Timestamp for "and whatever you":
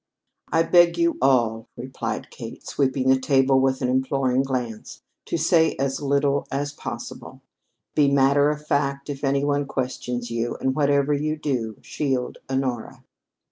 10.55-11.37